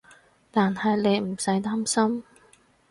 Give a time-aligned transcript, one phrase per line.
[0.49, 2.23] 但係你唔使擔心